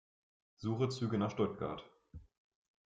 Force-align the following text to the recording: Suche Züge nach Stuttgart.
Suche 0.55 0.89
Züge 0.89 1.19
nach 1.19 1.29
Stuttgart. 1.29 1.87